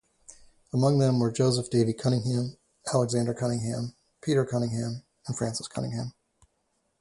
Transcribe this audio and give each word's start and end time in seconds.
Among 0.73 0.97
them 0.97 1.19
were 1.19 1.31
Joseph 1.31 1.69
Davey 1.69 1.93
Cunningham, 1.93 2.57
Alexander 2.91 3.35
Cunningham, 3.35 3.93
Peter 4.23 4.43
Cunningham 4.47 5.03
and 5.27 5.37
Francis 5.37 5.67
Cunningham. 5.67 6.15